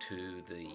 [0.00, 0.68] to the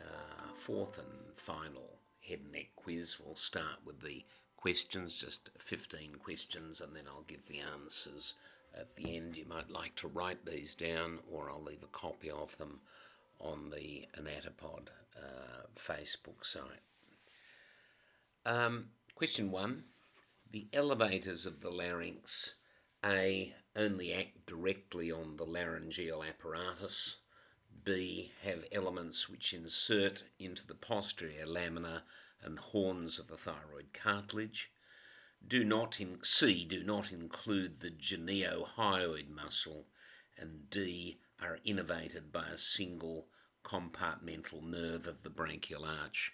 [0.00, 3.18] uh, fourth and final head and neck quiz.
[3.20, 4.24] We'll start with the
[4.56, 8.34] questions, just 15 questions, and then I'll give the answers
[8.78, 9.36] at the end.
[9.36, 12.80] You might like to write these down, or I'll leave a copy of them
[13.38, 16.82] on the Anatopod uh, Facebook site.
[18.46, 19.84] Um, question one
[20.50, 22.54] The elevators of the larynx
[23.04, 27.16] A only act directly on the laryngeal apparatus.
[27.84, 28.32] B.
[28.42, 32.04] Have elements which insert into the posterior lamina
[32.42, 34.70] and horns of the thyroid cartilage.
[35.46, 36.64] Do not in, C.
[36.64, 39.86] Do not include the geniohyoid muscle.
[40.38, 41.18] And D.
[41.42, 43.26] Are innervated by a single
[43.64, 46.32] compartmental nerve of the branchial arch.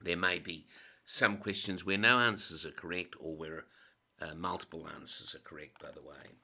[0.00, 0.66] There may be
[1.04, 3.64] some questions where no answers are correct or where
[4.20, 6.36] uh, multiple answers are correct, by the way.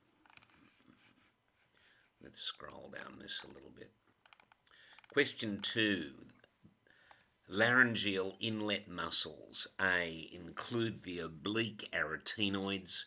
[2.23, 3.93] Let's scroll down this a little bit.
[5.09, 6.13] Question two.
[7.49, 13.05] Laryngeal inlet muscles A include the oblique arytenoids,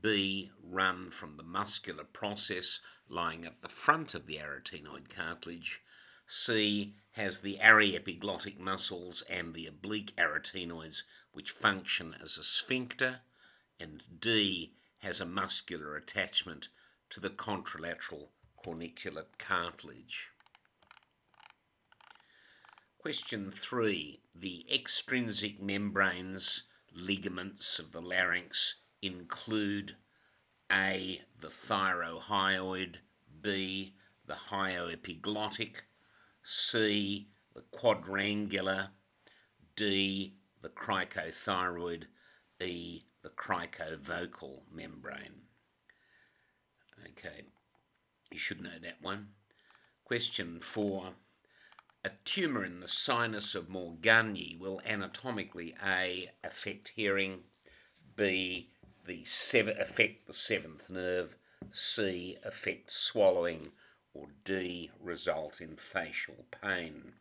[0.00, 5.80] B run from the muscular process lying at the front of the arytenoid cartilage,
[6.28, 11.02] C has the aryepiglottic muscles and the oblique arytenoids
[11.32, 13.22] which function as a sphincter,
[13.80, 16.68] and D has a muscular attachment
[17.08, 20.28] to the contralateral corniculate cartilage.
[23.08, 24.20] Question three.
[24.34, 26.64] The extrinsic membranes
[26.94, 29.96] ligaments of the larynx include
[30.70, 31.22] A.
[31.40, 32.96] The thyrohyoid,
[33.40, 33.94] B.
[34.26, 35.76] The hyoepiglottic,
[36.44, 37.28] C.
[37.54, 38.90] The quadrangular,
[39.74, 40.34] D.
[40.60, 42.02] The cricothyroid,
[42.60, 43.04] E.
[43.22, 45.46] The cricovocal membrane.
[47.06, 47.44] Okay,
[48.30, 49.28] you should know that one.
[50.04, 51.14] Question four.
[52.08, 56.30] A tumour in the sinus of Morgagni will anatomically A.
[56.42, 57.42] affect hearing,
[58.16, 58.70] B.
[59.04, 61.36] The sev- affect the seventh nerve,
[61.70, 62.38] C.
[62.42, 63.72] affect swallowing,
[64.14, 64.90] or D.
[64.98, 67.12] result in facial pain.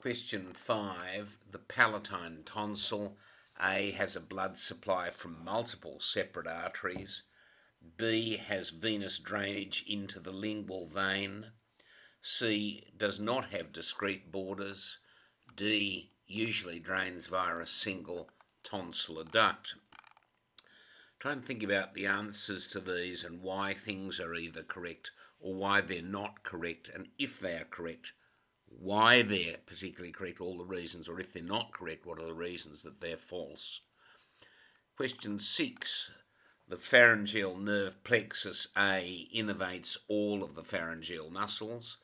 [0.00, 1.36] Question 5.
[1.50, 3.18] The palatine tonsil
[3.60, 7.24] A has a blood supply from multiple separate arteries.
[7.98, 11.52] B has venous drainage into the lingual vein.
[12.30, 14.98] C does not have discrete borders.
[15.56, 18.28] D usually drains via a single
[18.62, 19.76] tonsillar duct.
[21.18, 25.54] Try and think about the answers to these and why things are either correct or
[25.54, 28.12] why they're not correct, and if they are correct,
[28.66, 32.34] why they're particularly correct, all the reasons, or if they're not correct, what are the
[32.34, 33.80] reasons that they're false.
[34.96, 36.10] Question six
[36.68, 41.96] the pharyngeal nerve plexus A innervates all of the pharyngeal muscles.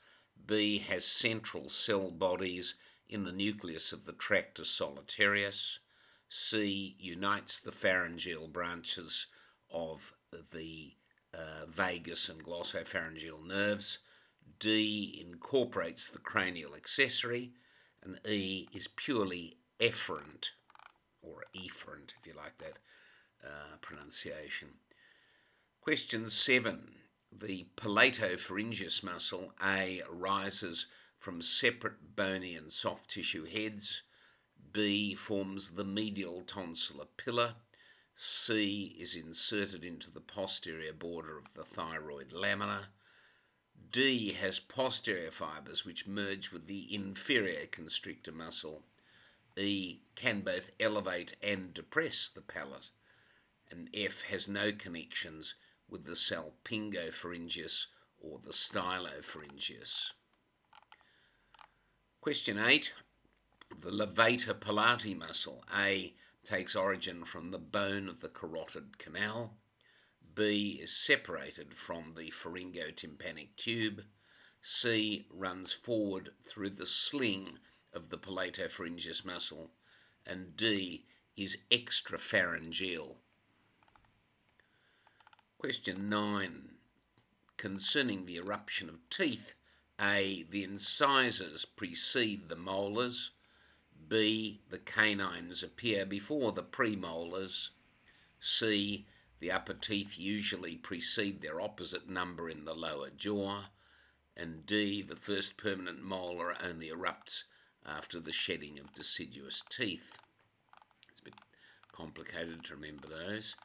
[0.46, 2.74] B has central cell bodies
[3.08, 5.78] in the nucleus of the tractus solitarius.
[6.28, 9.26] C unites the pharyngeal branches
[9.70, 10.12] of
[10.52, 10.94] the
[11.32, 13.98] uh, vagus and glossopharyngeal nerves.
[14.58, 17.52] D incorporates the cranial accessory.
[18.02, 20.50] And E is purely efferent,
[21.22, 22.78] or efferent, if you like that
[23.44, 24.68] uh, pronunciation.
[25.80, 26.94] Question 7
[27.40, 30.86] the palatopharyngeus muscle A arises
[31.18, 34.02] from separate bony and soft tissue heads.
[34.72, 37.54] B forms the medial tonsillar pillar.
[38.16, 42.88] C is inserted into the posterior border of the thyroid lamina.
[43.90, 48.84] D has posterior fibres which merge with the inferior constrictor muscle.
[49.56, 52.90] E can both elevate and depress the palate.
[53.70, 55.54] And F has no connections
[55.94, 57.86] with the salpingopharyngeus
[58.20, 60.10] or the stylopharyngeus.
[62.20, 62.92] Question 8.
[63.80, 69.54] The levator palati muscle, A, takes origin from the bone of the carotid canal.
[70.34, 74.02] B is separated from the pharyngotympanic tube.
[74.62, 77.60] C runs forward through the sling
[77.92, 79.70] of the palatopharyngeus muscle.
[80.26, 81.04] And D
[81.36, 83.14] is extrapharyngeal
[85.64, 86.74] Question 9.
[87.56, 89.54] Concerning the eruption of teeth,
[89.98, 90.44] A.
[90.50, 93.30] The incisors precede the molars.
[94.06, 94.60] B.
[94.68, 97.70] The canines appear before the premolars.
[98.40, 99.06] C.
[99.40, 103.70] The upper teeth usually precede their opposite number in the lower jaw.
[104.36, 105.00] And D.
[105.00, 107.44] The first permanent molar only erupts
[107.86, 110.18] after the shedding of deciduous teeth.
[111.10, 111.34] It's a bit
[111.90, 113.56] complicated to remember those.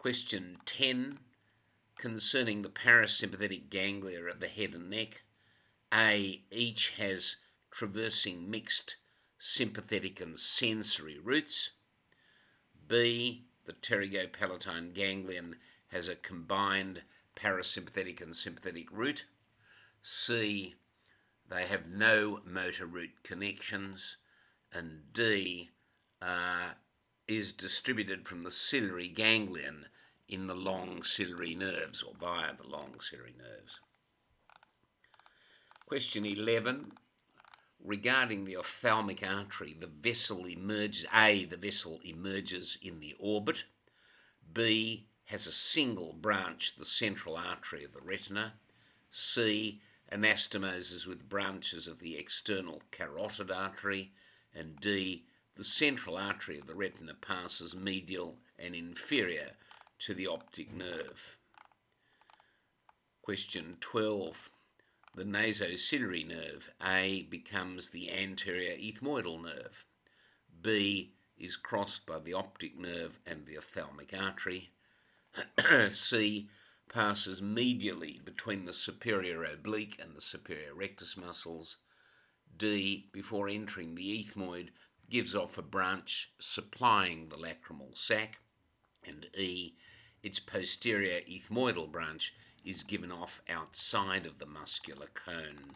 [0.00, 1.18] Question 10
[1.98, 5.24] concerning the parasympathetic ganglia of the head and neck.
[5.92, 7.36] A, each has
[7.70, 8.96] traversing mixed
[9.36, 11.72] sympathetic and sensory roots.
[12.88, 15.56] B, the pterygopalatine ganglion
[15.88, 17.02] has a combined
[17.36, 19.26] parasympathetic and sympathetic root.
[20.02, 20.76] C,
[21.50, 24.16] they have no motor root connections.
[24.72, 25.68] And D,
[26.22, 26.70] uh,
[27.28, 29.86] is distributed from the ciliary ganglion
[30.28, 33.80] in the long ciliary nerves or via the long ciliary nerves.
[35.86, 36.92] Question 11.
[37.82, 43.64] Regarding the ophthalmic artery, the vessel emerges, A, the vessel emerges in the orbit,
[44.52, 48.54] B, has a single branch, the central artery of the retina,
[49.10, 49.80] C,
[50.12, 54.12] anastomoses with branches of the external carotid artery,
[54.54, 55.24] and D,
[55.60, 59.50] the central artery of the retina passes medial and inferior
[59.98, 61.36] to the optic nerve.
[63.20, 64.48] Question 12.
[65.14, 69.84] The nasociliary nerve, A, becomes the anterior ethmoidal nerve.
[70.62, 74.70] B is crossed by the optic nerve and the ophthalmic artery.
[75.90, 76.48] C
[76.88, 81.76] passes medially between the superior oblique and the superior rectus muscles.
[82.56, 84.70] D, before entering the ethmoid,
[85.10, 88.38] gives off a branch supplying the lacrimal sac,
[89.04, 89.74] and E,
[90.22, 92.34] its posterior ethmoidal branch,
[92.64, 95.74] is given off outside of the muscular cone.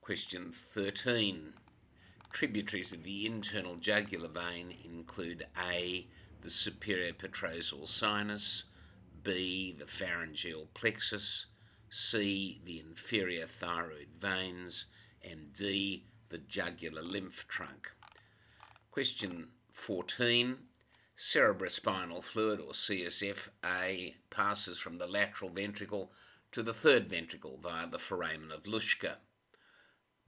[0.00, 1.54] Question 13.
[2.32, 6.06] Tributaries of the internal jugular vein include A,
[6.42, 8.64] the superior petrosal sinus,
[9.22, 11.46] B, the pharyngeal plexus,
[11.90, 14.86] C, the inferior thyroid veins,
[15.22, 17.90] and D, the jugular lymph trunk.
[18.90, 20.58] Question 14.
[21.16, 26.10] Cerebrospinal fluid, or CSF, A, passes from the lateral ventricle
[26.50, 29.18] to the third ventricle via the foramen of Luschka.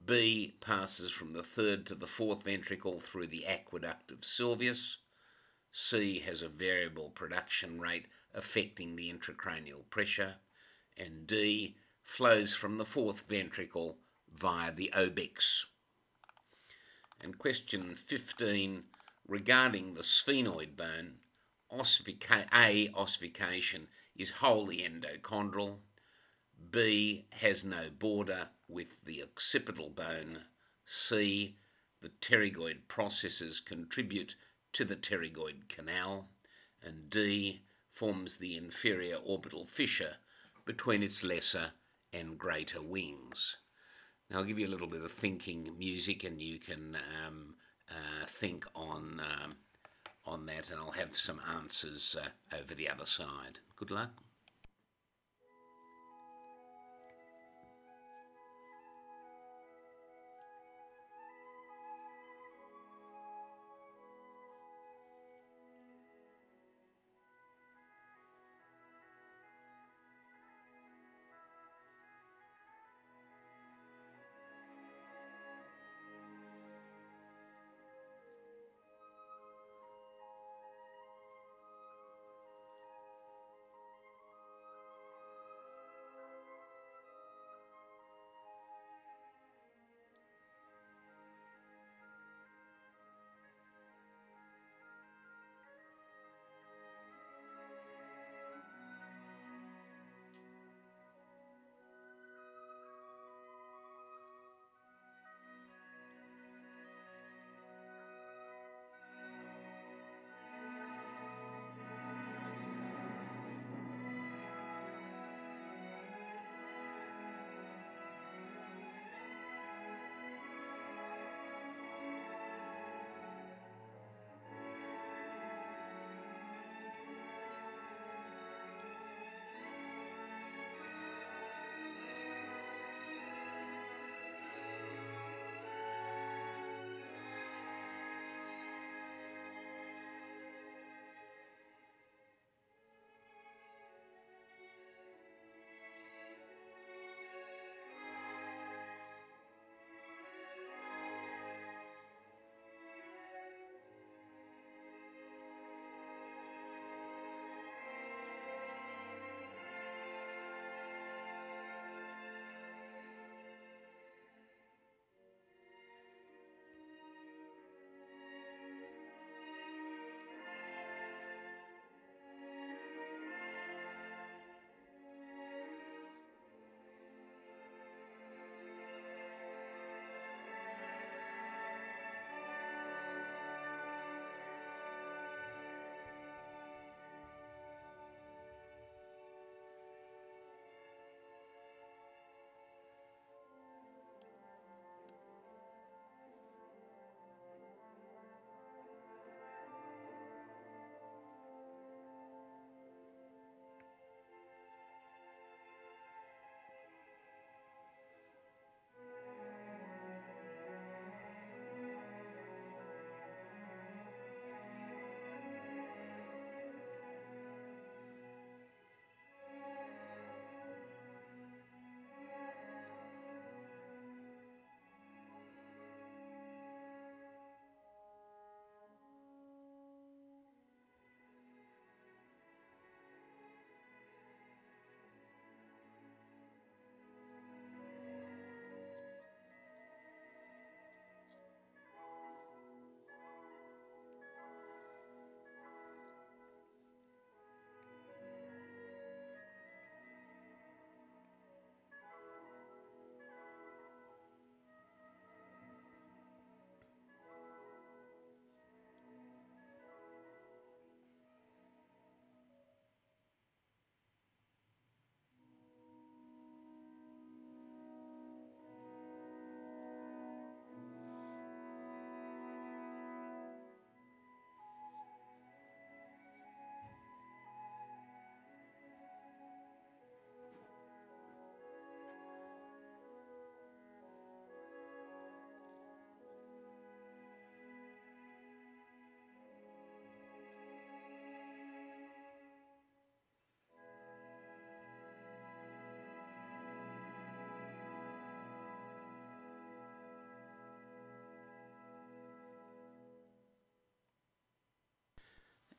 [0.05, 4.99] B passes from the third to the fourth ventricle through the aqueduct of Sylvius.
[5.73, 10.37] C has a variable production rate affecting the intracranial pressure.
[10.97, 11.75] And D
[12.05, 13.99] flows from the fourth ventricle
[14.33, 15.67] via the obex.
[17.23, 18.83] And question 15
[19.29, 21.21] regarding the sphenoid bone,
[21.71, 23.87] ossifica- A, ossification
[24.17, 25.79] is wholly endochondral.
[26.71, 30.47] B, has no border with the occipital bone.
[30.85, 31.59] C,
[32.01, 34.35] the pterygoid processes contribute
[34.73, 36.29] to the pterygoid canal.
[36.83, 40.17] And D, forms the inferior orbital fissure
[40.65, 41.75] between its lesser
[42.13, 43.59] and greater wings.
[44.33, 46.97] Now, I'll give you a little bit of thinking music, and you can
[47.27, 47.55] um,
[47.91, 49.57] uh, think on um,
[50.25, 53.59] on that, and I'll have some answers uh, over the other side.
[53.77, 54.23] Good luck.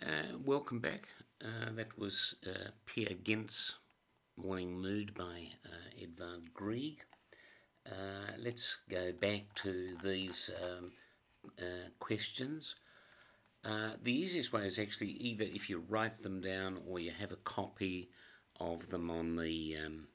[0.05, 1.07] Uh, welcome back.
[1.41, 3.75] Uh, that was uh, Peer Gynt's
[4.35, 7.05] Morning Mood by uh, Edvard Grieg.
[7.89, 10.91] Uh, let's go back to these um,
[11.57, 12.75] uh, questions.
[13.63, 17.37] The easiest way is actually either if you write them down or you have a
[17.37, 18.09] copy
[18.59, 19.77] of them on the.
[19.85, 20.07] Um,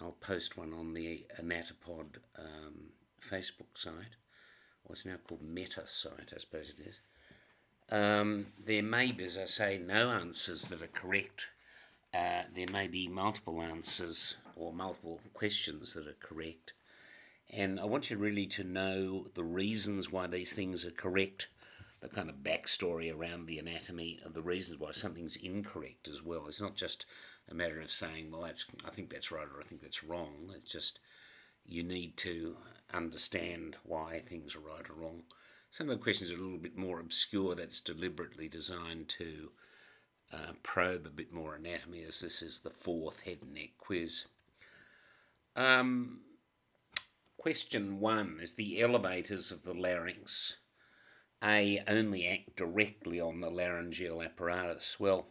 [0.00, 2.90] I'll post one on the Anatopod um,
[3.24, 4.16] Facebook site,
[4.84, 7.00] or it's now called Meta site, I suppose it is.
[7.90, 11.48] Um, there may be, as I say, no answers that are correct.
[12.14, 16.72] Uh, there may be multiple answers or multiple questions that are correct.
[17.50, 21.48] And I want you really to know the reasons why these things are correct,
[22.00, 26.46] the kind of backstory around the anatomy, of the reasons why something's incorrect as well.
[26.48, 27.04] It's not just
[27.50, 30.50] a matter of saying, well, that's I think that's right or I think that's wrong.
[30.54, 30.98] It's just
[31.66, 32.56] you need to
[32.92, 35.22] understand why things are right or wrong.
[35.72, 37.54] Some of the questions are a little bit more obscure.
[37.54, 39.52] That's deliberately designed to
[40.30, 44.26] uh, probe a bit more anatomy, as this is the fourth head and neck quiz.
[45.56, 46.20] Um,
[47.38, 50.56] question one is the elevators of the larynx.
[51.42, 55.00] A only act directly on the laryngeal apparatus.
[55.00, 55.28] Well,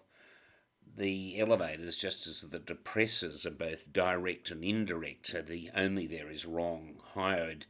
[0.98, 6.32] the elevators, just as the depressors, are both direct and indirect, so the only there
[6.32, 6.96] is wrong.
[7.14, 7.66] Hyoid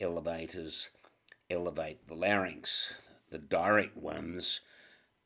[0.00, 0.88] elevators
[1.50, 2.92] elevate the larynx.
[3.30, 4.60] The direct ones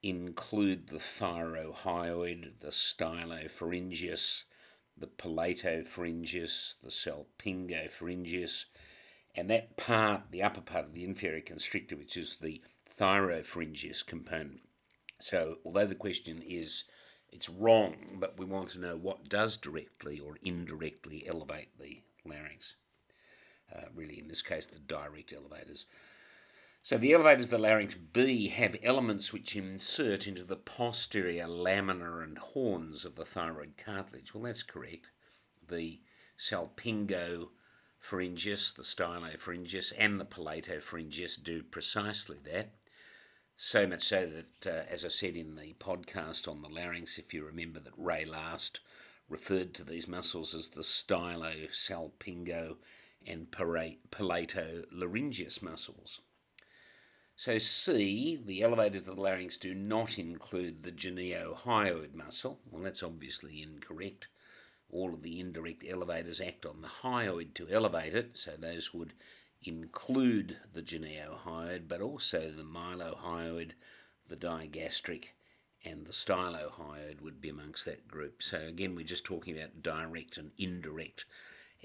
[0.02, 4.44] include the thyrohyoid, the stylopharyngeus,
[4.96, 8.64] the palatopharyngeus, the salpingopharyngeus,
[9.34, 12.60] and that part, the upper part of the inferior constrictor, which is the
[12.98, 14.60] thyropharyngeus component.
[15.18, 16.84] So, although the question is
[17.32, 22.74] it's wrong, but we want to know what does directly or indirectly elevate the larynx.
[23.74, 25.86] Uh, really, in this case, the direct elevators.
[26.82, 32.20] So the elevators of the larynx B have elements which insert into the posterior lamina
[32.20, 34.32] and horns of the thyroid cartilage.
[34.32, 35.10] Well, that's correct.
[35.68, 36.00] The
[36.38, 37.50] salpingo
[38.02, 42.72] salpingopharyngeus, the stylopharyngeus, and the palatopharyngeus do precisely that.
[43.56, 47.34] So much so that, uh, as I said in the podcast on the larynx, if
[47.34, 48.80] you remember that Ray Last
[49.28, 52.78] referred to these muscles as the stylo, salpingo,
[53.26, 56.20] and palatolapharyngeus muscles.
[57.42, 62.60] So C, the elevators of the larynx do not include the geniohyoid muscle.
[62.70, 64.28] Well, that's obviously incorrect.
[64.90, 69.14] All of the indirect elevators act on the hyoid to elevate it, so those would
[69.62, 73.70] include the geniohyoid, but also the mylohyoid,
[74.28, 75.28] the digastric,
[75.82, 78.42] and the stylohyoid would be amongst that group.
[78.42, 81.24] So again, we're just talking about direct and indirect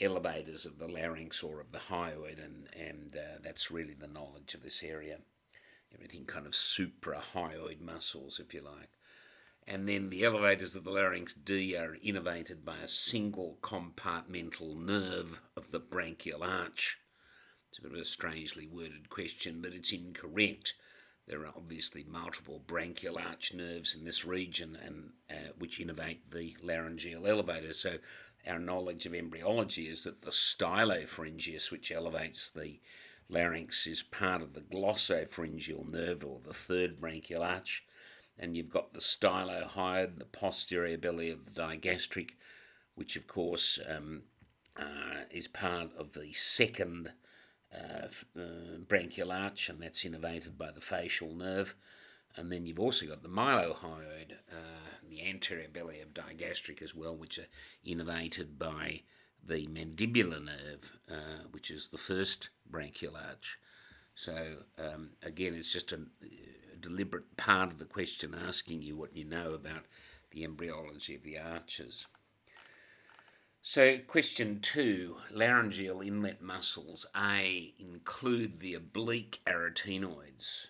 [0.01, 4.53] elevators of the larynx or of the hyoid, and, and uh, that's really the knowledge
[4.53, 5.19] of this area.
[5.95, 8.91] Everything kind of suprahyoid muscles, if you like.
[9.67, 15.39] And then the elevators of the larynx D are innervated by a single compartmental nerve
[15.57, 16.99] of the branchial arch
[17.75, 20.75] it's a bit of a strangely worded question, but it's incorrect.
[21.27, 26.55] There are obviously multiple branchial arch nerves in this region, and uh, which innervate the
[26.63, 27.73] laryngeal elevator.
[27.73, 27.97] So,
[28.47, 32.79] our knowledge of embryology is that the stylopharyngeus, which elevates the
[33.29, 37.83] larynx, is part of the glossopharyngeal nerve, or the third branchial arch.
[38.37, 42.31] And you've got the stylohyoid, the posterior belly of the digastric,
[42.95, 44.23] which of course um,
[44.77, 47.13] uh, is part of the second
[47.73, 51.75] uh, uh, branchial arch, and that's innervated by the facial nerve.
[52.35, 57.15] And then you've also got the mylohyoid, uh, the anterior belly of digastric as well,
[57.15, 57.47] which are
[57.85, 59.03] innervated by
[59.45, 63.59] the mandibular nerve, uh, which is the first branchial arch.
[64.15, 69.15] So um, again, it's just a, a, deliberate part of the question asking you what
[69.15, 69.85] you know about
[70.31, 72.05] the embryology of the arches.
[73.67, 80.67] So, question two laryngeal inlet muscles A include the oblique arytenoids.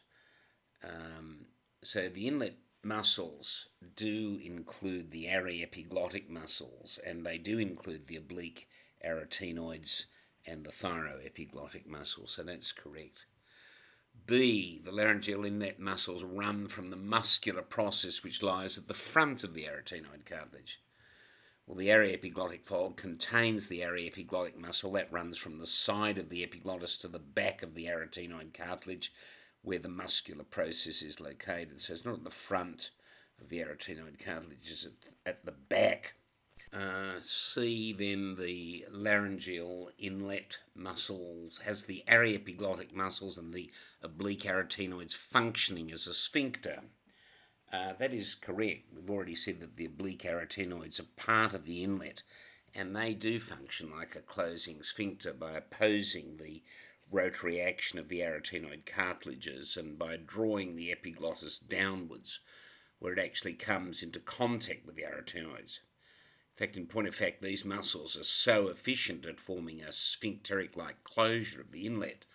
[0.82, 1.48] Um,
[1.84, 2.56] so, the inlet
[2.86, 8.70] muscles do include the aryepiglottic muscles, and they do include the oblique
[9.06, 10.06] arytenoids
[10.46, 13.26] and the thyroepiglottic muscles, so that's correct.
[14.28, 19.44] B, the laryngeal inlet muscles run from the muscular process which lies at the front
[19.44, 20.80] of the arytenoid cartilage.
[21.66, 26.44] Well, the aryepiglottic fold contains the aryepiglottic muscle that runs from the side of the
[26.44, 29.12] epiglottis to the back of the arytenoid cartilage
[29.66, 31.82] where the muscular process is located.
[31.82, 32.92] So it's not at the front
[33.42, 34.92] of the arytenoid cartilage, it's at,
[35.26, 36.14] at the back.
[36.72, 45.14] Uh, C, then the laryngeal inlet muscles has the aryepiglottic muscles and the oblique arytenoids
[45.14, 46.82] functioning as a sphincter.
[47.72, 48.94] Uh, that is correct.
[48.94, 52.24] We've already said that the oblique arytenoids are part of the inlet
[52.74, 56.62] and they do function like a closing sphincter by opposing the
[57.12, 62.40] rotary action of the arytenoid cartilages and by drawing the epiglottis downwards
[63.00, 65.80] where it actually comes into contact with the arytenoids.
[66.56, 70.76] In fact, in point of fact, these muscles are so efficient at forming a sphincteric
[70.78, 72.26] like closure of the inlet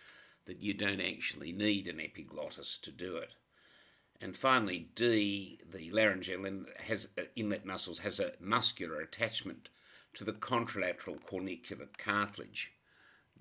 [0.45, 3.35] that you don't actually need an epiglottis to do it.
[4.21, 9.69] And finally, D, the laryngeal has, uh, inlet muscles, has a muscular attachment
[10.13, 12.71] to the contralateral corniculate cartilage.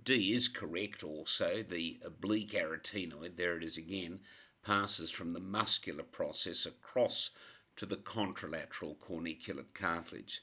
[0.04, 1.62] D is correct also.
[1.62, 4.20] The oblique arytenoid, there it is again,
[4.64, 7.30] passes from the muscular process across
[7.76, 10.42] to the contralateral corniculate cartilage.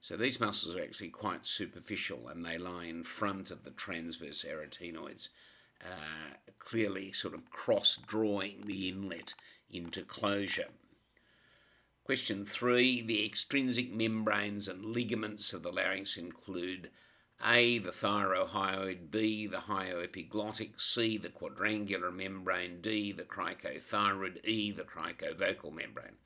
[0.00, 4.44] So these muscles are actually quite superficial and they lie in front of the transverse
[4.44, 5.30] arytenoids,
[5.82, 9.34] uh, clearly sort of cross drawing the inlet
[9.70, 10.68] into closure.
[12.04, 16.90] Question three The extrinsic membranes and ligaments of the larynx include
[17.44, 17.78] A.
[17.78, 19.46] The thyrohyoid, B.
[19.46, 21.16] The hyoepiglottic, C.
[21.16, 23.12] The quadrangular membrane, D.
[23.12, 24.70] The cricothyroid, E.
[24.72, 26.16] The cricovocal membrane.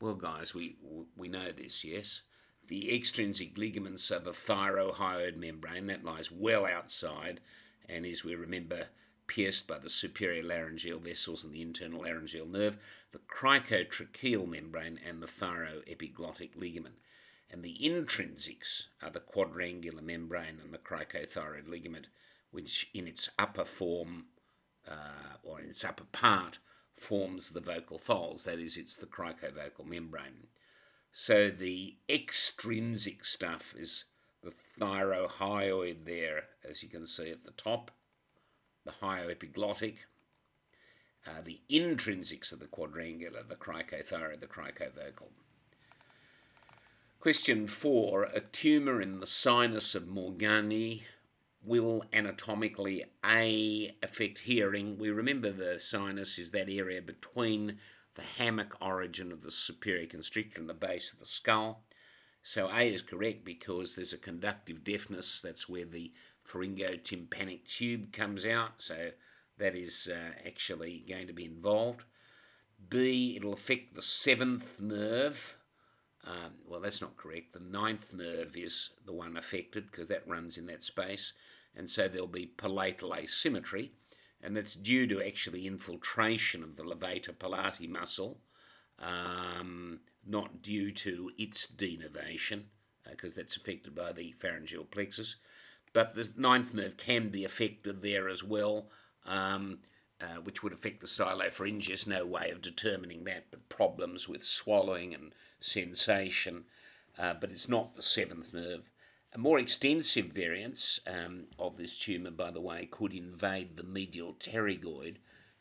[0.00, 0.76] Well, guys, we,
[1.16, 2.22] we know this, yes?
[2.68, 7.40] The extrinsic ligaments are the thyrohyoid membrane, that lies well outside
[7.88, 8.86] and is, we remember,
[9.26, 12.78] pierced by the superior laryngeal vessels and the internal laryngeal nerve,
[13.12, 16.94] the cricotracheal membrane, and the thyroepiglottic ligament.
[17.52, 22.06] And the intrinsics are the quadrangular membrane and the cricothyroid ligament,
[22.52, 24.26] which in its upper form,
[24.88, 26.58] uh, or in its upper part,
[26.96, 28.44] forms the vocal folds.
[28.44, 30.46] That is, it's the cricovocal membrane.
[31.12, 34.04] So the extrinsic stuff is
[34.42, 37.90] the thyrohyoid there, as you can see at the top,
[38.84, 39.96] the hyoepiglottic,
[41.26, 45.30] uh, the intrinsics of the quadrangular, the cricothyroid, the cricovocal.
[47.20, 51.02] Question four A tumour in the sinus of Morgagni
[51.62, 54.96] will anatomically A affect hearing.
[54.96, 57.76] We remember the sinus is that area between
[58.14, 61.84] the hammock origin of the superior constrictor and the base of the skull.
[62.42, 65.42] So A is correct because there's a conductive deafness.
[65.42, 66.14] That's where the
[66.48, 69.10] pharyngotympanic tube comes out, so
[69.58, 72.04] that is uh, actually going to be involved.
[72.88, 75.58] B, it'll affect the seventh nerve.
[76.26, 77.52] Um, well, that's not correct.
[77.54, 81.32] The ninth nerve is the one affected because that runs in that space,
[81.74, 83.92] and so there'll be palatal asymmetry,
[84.42, 88.38] and that's due to actually infiltration of the levator palati muscle,
[88.98, 92.64] um, not due to its denervation
[93.08, 95.36] because uh, that's affected by the pharyngeal plexus.
[95.92, 98.90] But the ninth nerve can be affected there as well,
[99.26, 99.78] um,
[100.20, 102.06] uh, which would affect the stylopharyngeus.
[102.06, 106.64] No way of determining that, but problems with swallowing and sensation.
[107.18, 108.90] Uh, but it's not the seventh nerve.
[109.32, 114.34] A more extensive variance um, of this tumour, by the way, could invade the medial
[114.34, 115.16] pterygoid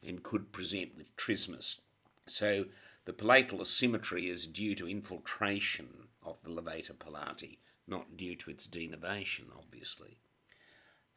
[0.06, 1.80] and could present with trismus.
[2.26, 2.66] So
[3.06, 7.58] the palatal asymmetry is due to infiltration of the levator palati
[7.90, 10.18] not due to its denervation, obviously.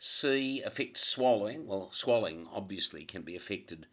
[0.05, 1.69] C affects swallowing.
[1.69, 3.87] Well, swallowing obviously can be affected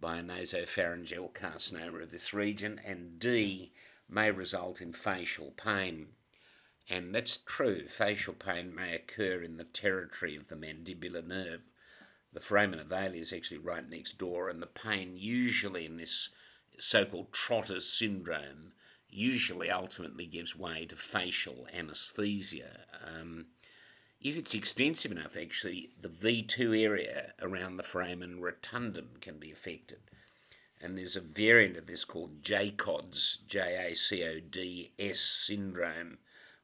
[0.00, 3.72] by a nasopharyngeal carcinoma of this region, and D
[4.08, 6.10] may result in facial pain.
[6.88, 11.62] And that's true, facial pain may occur in the territory of the mandibular nerve.
[12.32, 16.30] The foramen ovale is actually right next door, and the pain usually in this
[16.78, 18.72] so called Trotter's syndrome
[19.10, 22.84] usually ultimately gives way to facial anesthesia.
[23.04, 23.46] Um,
[24.20, 30.00] if it's extensive enough, actually, the V2 area around the foramen rotundum can be affected.
[30.80, 36.18] And there's a variant of this called JACODS, J A C O D S syndrome,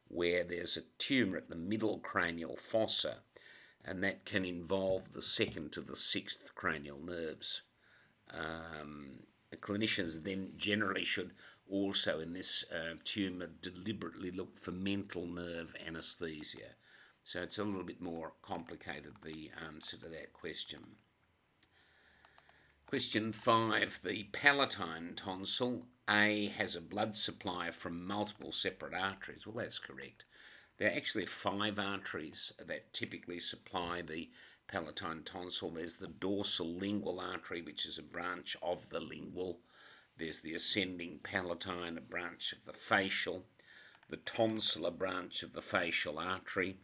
[0.08, 3.18] where there's a tumour at the middle cranial fossa,
[3.84, 7.62] and that can involve the second to the sixth cranial nerves.
[8.30, 9.20] Um,
[9.56, 11.32] clinicians then generally should
[11.70, 16.74] also in this uh, tumour deliberately look for mental nerve anaesthesia.
[17.24, 20.96] So it's a little bit more complicated, the um, answer to that question.
[22.86, 29.46] Question five The palatine tonsil, A, has a blood supply from multiple separate arteries.
[29.46, 30.24] Well, that's correct.
[30.78, 34.30] There are actually five arteries that typically supply the
[34.66, 35.70] palatine tonsil.
[35.70, 39.60] There's the dorsal lingual artery, which is a branch of the lingual.
[40.16, 43.44] There's the ascending palatine, a branch of the facial,
[44.08, 46.78] the tonsillar branch of the facial artery,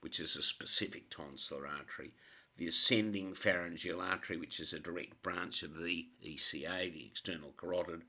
[0.00, 2.12] which is a specific tonsillar artery,
[2.56, 8.02] the ascending pharyngeal artery, which is a direct branch of the ECA, the external carotid,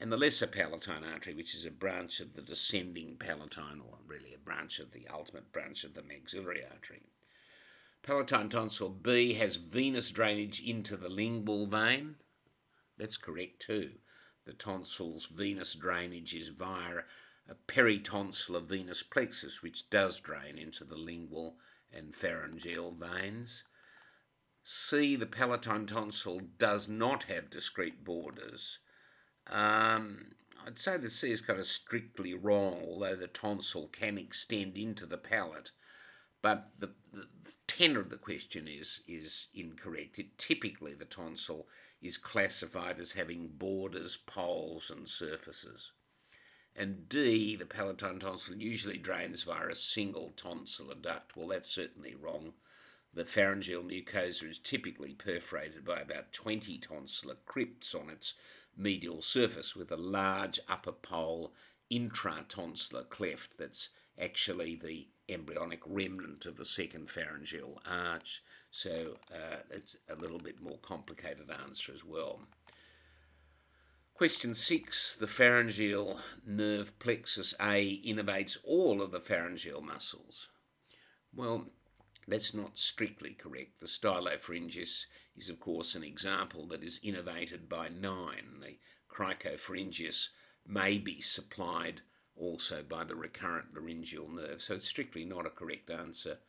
[0.00, 4.32] and the lesser palatine artery, which is a branch of the descending palatine, or really
[4.32, 7.02] a branch of the ultimate branch of the maxillary artery.
[8.02, 12.14] Palatine tonsil B has venous drainage into the lingual vein.
[12.96, 13.90] That's correct too.
[14.46, 17.02] The tonsil's venous drainage is via
[17.50, 21.56] a peritonsillar venous plexus, which does drain into the lingual
[21.92, 23.64] and pharyngeal veins.
[24.62, 28.78] C, the palatine tonsil does not have discrete borders.
[29.48, 30.32] Um,
[30.64, 35.04] I'd say the C is kind of strictly wrong, although the tonsil can extend into
[35.04, 35.72] the palate.
[36.42, 40.18] But the, the, the tenor of the question is is incorrect.
[40.18, 41.66] It, typically, the tonsil
[42.00, 45.92] is classified as having borders, poles, and surfaces.
[46.76, 51.36] And D, the palatine tonsil, usually drains via a single tonsillar duct.
[51.36, 52.54] Well, that's certainly wrong.
[53.12, 58.34] The pharyngeal mucosa is typically perforated by about 20 tonsillar crypts on its
[58.76, 61.52] medial surface with a large upper pole
[61.90, 68.42] intratonsillar cleft that's actually the embryonic remnant of the second pharyngeal arch.
[68.70, 72.40] So uh, it's a little bit more complicated answer as well.
[74.20, 80.48] Question six the pharyngeal nerve plexus A innervates all of the pharyngeal muscles.
[81.34, 81.70] Well,
[82.28, 83.80] that's not strictly correct.
[83.80, 85.06] The stylopharyngeus
[85.38, 88.60] is, of course, an example that is innervated by nine.
[88.60, 88.76] The
[89.10, 90.28] cricopharyngeus
[90.66, 92.02] may be supplied
[92.36, 96.40] also by the recurrent laryngeal nerve, so it's strictly not a correct answer.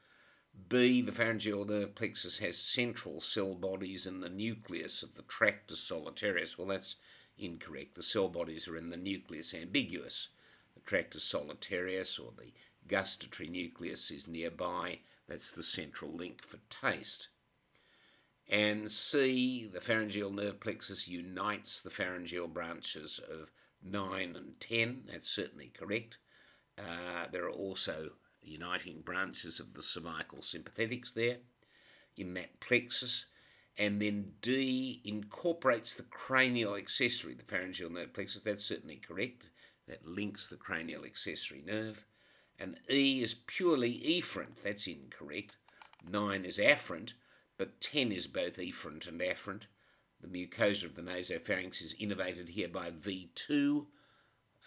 [0.67, 1.01] B.
[1.01, 6.57] The pharyngeal nerve plexus has central cell bodies in the nucleus of the tractus solitarius.
[6.57, 6.97] Well, that's
[7.41, 7.95] incorrect.
[7.95, 10.27] The cell bodies are in the nucleus ambiguus.
[10.75, 12.53] The tractus solitarius or the
[12.87, 14.99] gustatory nucleus is nearby
[15.31, 17.29] that's the central link for taste.
[18.49, 23.49] And C, the pharyngeal nerve plexus unites the pharyngeal branches of
[23.81, 25.03] 9 and 10.
[25.09, 26.17] That's certainly correct.
[26.77, 31.37] Uh, there are also uniting branches of the cervical sympathetics there
[32.17, 33.27] in that plexus.
[33.77, 38.41] And then D incorporates the cranial accessory, the pharyngeal nerve plexus.
[38.41, 39.45] That's certainly correct.
[39.87, 42.05] That links the cranial accessory nerve
[42.61, 44.61] and E is purely efferent.
[44.63, 45.57] That's incorrect.
[46.07, 47.13] 9 is afferent,
[47.57, 49.63] but 10 is both efferent and afferent.
[50.21, 53.87] The mucosa of the nasopharynx is innervated here by V2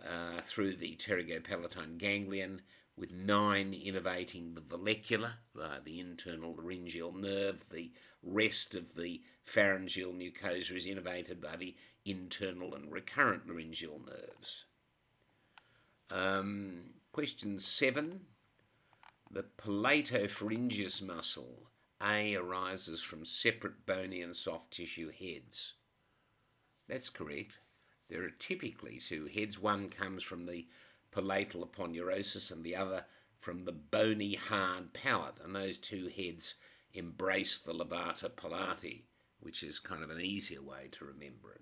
[0.04, 2.62] uh, through the pterygopalatine ganglion,
[2.96, 7.64] with 9 innervating the vallecula, uh, the internal laryngeal nerve.
[7.70, 7.92] The
[8.24, 14.64] rest of the pharyngeal mucosa is innervated by the internal and recurrent laryngeal nerves.
[16.10, 18.22] Um, Question seven.
[19.30, 21.70] The palatopharyngeus muscle
[22.02, 25.74] A arises from separate bony and soft tissue heads.
[26.88, 27.52] That's correct.
[28.08, 29.60] There are typically two heads.
[29.60, 30.66] One comes from the
[31.12, 33.04] palatal aponeurosis and the other
[33.38, 36.54] from the bony hard palate, and those two heads
[36.94, 39.02] embrace the levator palati,
[39.40, 41.60] which is kind of an easier way to remember it.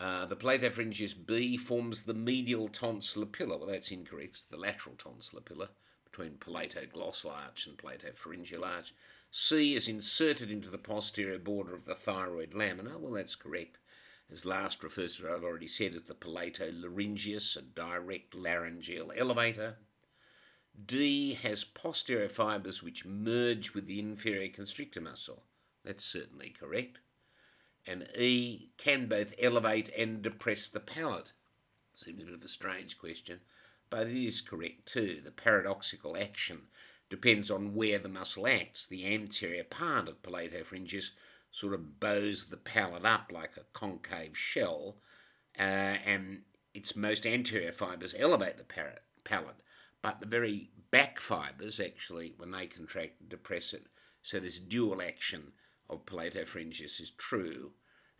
[0.00, 3.58] Uh, the palatopharyngeus B forms the medial tonsillar pillar.
[3.58, 4.30] Well, that's incorrect.
[4.34, 5.68] It's the lateral tonsillar pillar
[6.04, 8.94] between palatoglossal arch and palatopharyngeal arch.
[9.30, 12.98] C is inserted into the posterior border of the thyroid lamina.
[12.98, 13.78] Well, that's correct.
[14.30, 19.76] As Last refers to, I've already said, as the palatolapharyngeus, a direct laryngeal elevator.
[20.86, 25.44] D has posterior fibres which merge with the inferior constrictor muscle.
[25.84, 26.98] That's certainly correct
[27.86, 31.32] and E can both elevate and depress the palate.
[31.94, 33.40] Seems a bit of a strange question,
[33.90, 35.20] but it is correct too.
[35.22, 36.62] The paradoxical action
[37.10, 38.86] depends on where the muscle acts.
[38.86, 41.10] The anterior part of palatopharyngeus
[41.50, 44.96] sort of bows the palate up like a concave shell,
[45.58, 45.62] uh,
[46.06, 48.64] and its most anterior fibres elevate the
[49.24, 49.61] palate,
[50.02, 53.86] but the very back fibres actually, when they contract, depress it.
[54.20, 55.52] So this dual action
[55.88, 57.72] of palatopharyngeus is true.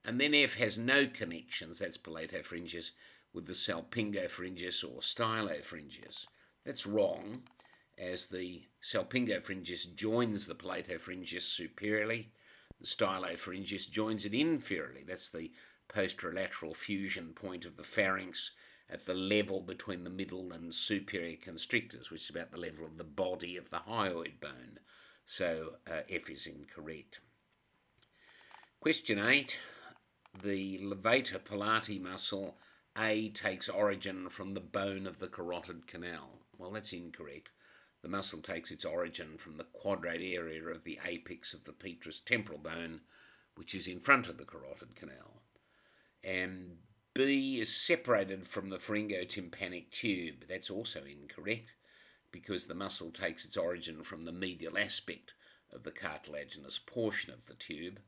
[0.04, 2.90] And then F has no connections, that's palatopharyngeus,
[3.32, 6.26] with the salpingopharyngeus or stylopharyngeus.
[6.64, 7.42] That's wrong,
[7.98, 12.32] as the salpingopharyngeus joins the palatopharyngeus superiorly,
[12.78, 15.06] the stylopharyngeus joins it inferiorly.
[15.06, 15.52] That's the
[15.88, 18.52] posterolateral fusion point of the pharynx
[18.92, 22.98] at the level between the middle and superior constrictors, which is about the level of
[22.98, 24.78] the body of the hyoid bone.
[25.24, 27.20] So uh, F is incorrect.
[28.80, 29.58] Question 8.
[30.42, 32.58] The levator palati muscle
[32.98, 36.40] A takes origin from the bone of the carotid canal.
[36.58, 37.48] Well, that's incorrect.
[38.02, 42.20] The muscle takes its origin from the quadrate area of the apex of the petrous
[42.20, 43.00] temporal bone,
[43.54, 45.40] which is in front of the carotid canal.
[46.22, 46.78] And
[47.14, 50.44] B is separated from the pharyngotympanic tube.
[50.48, 51.74] That's also incorrect
[52.30, 55.34] because the muscle takes its origin from the medial aspect
[55.70, 58.00] of the cartilaginous portion of the tube.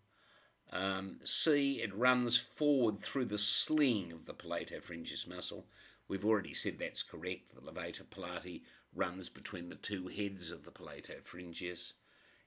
[0.72, 5.66] Um, C, it runs forward through the sling of the palatopharyngeus muscle.
[6.08, 7.54] We've already said that's correct.
[7.54, 8.62] The levator palati
[8.94, 11.92] runs between the two heads of the palatopharyngeus.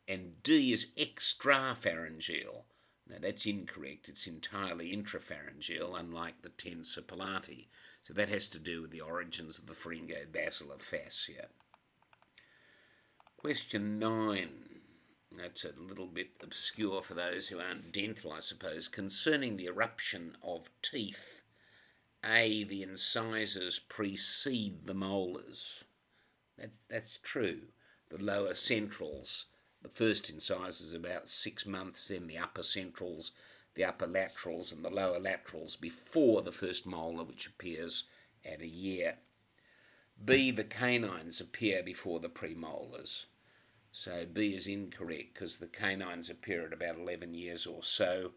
[0.08, 2.63] And D is extrapharyngeal.
[3.10, 4.10] Now that's incorrect.
[4.10, 7.67] It's entirely intrapharyngeal, unlike the tensor palati.
[8.04, 11.48] So that has to do with the origins of the pharyngobasilar fascia.
[13.38, 14.50] Question nine.
[15.32, 18.88] That's a little bit obscure for those who aren't dental, I suppose.
[18.88, 21.43] Concerning the eruption of teeth,
[22.26, 25.84] A, the incisors precede the molars.
[26.58, 27.60] That's, that's true.
[28.10, 29.46] The lower centrals
[29.82, 33.32] the first incisors about six months, then the upper centrals,
[33.76, 38.06] the upper laterals, and the lower laterals before the first molar, which appears
[38.44, 39.18] at a year.
[40.24, 40.50] B.
[40.50, 43.26] The canines appear before the premolars.
[43.92, 48.34] So B is incorrect because the canines appear at about 11 years or so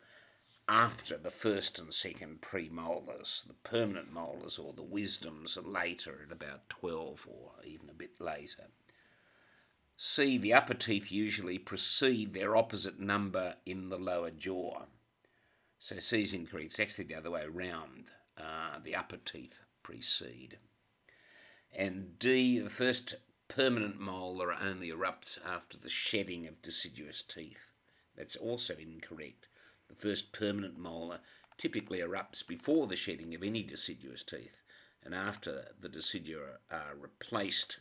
[0.68, 3.46] after the first and second premolars.
[3.46, 8.20] The permanent molars or the wisdoms are later at about 12 or even a bit
[8.20, 8.68] later.
[10.02, 14.86] C, the upper teeth usually precede their opposite number in the lower jaw.
[15.78, 16.68] So C is incorrect.
[16.68, 18.10] It's actually the other way around.
[18.34, 20.56] Uh, the upper teeth precede.
[21.70, 23.16] And D, the first
[23.48, 27.66] permanent molar only erupts after the shedding of deciduous teeth.
[28.16, 29.48] That's also incorrect.
[29.90, 31.20] The first permanent molar
[31.58, 34.62] typically erupts before the shedding of any deciduous teeth
[35.02, 37.80] and after the decidua are replaced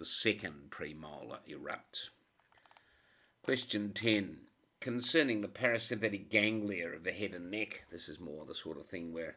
[0.00, 2.08] the second premolar erupts.
[3.42, 4.38] Question 10.
[4.80, 8.86] Concerning the parasympathetic ganglia of the head and neck, this is more the sort of
[8.86, 9.36] thing we're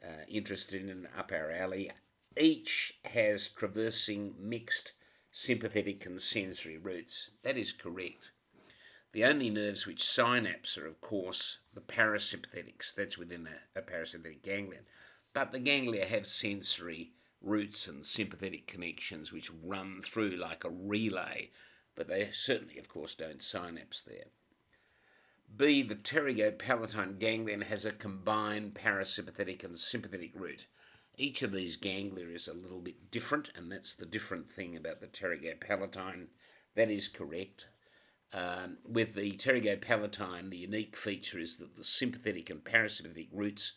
[0.00, 1.90] uh, interested in up our alley.
[2.36, 4.92] Each has traversing mixed
[5.32, 7.30] sympathetic and sensory roots.
[7.42, 8.30] That is correct.
[9.10, 12.94] The only nerves which synapse are, of course, the parasympathetics.
[12.96, 14.84] That's within a, a parasympathetic ganglion.
[15.34, 21.50] But the ganglia have sensory roots and sympathetic connections which run through like a relay,
[21.94, 24.26] but they certainly, of course, don't synapse there.
[25.56, 25.82] B.
[25.82, 30.66] The pterygopalatine ganglion has a combined parasympathetic and sympathetic root.
[31.16, 35.00] Each of these ganglia is a little bit different, and that's the different thing about
[35.00, 36.26] the pterygopalatine.
[36.76, 37.68] That is correct.
[38.32, 43.72] Um, with the pterygopalatine, the unique feature is that the sympathetic and parasympathetic roots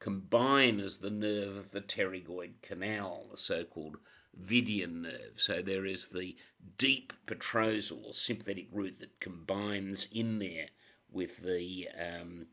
[0.00, 3.98] combine as the nerve of the pterygoid canal, the so called
[4.38, 5.34] Vidian nerve.
[5.36, 6.36] So there is the
[6.78, 10.68] deep petrosal or sympathetic root that combines in there
[11.12, 12.46] with the um,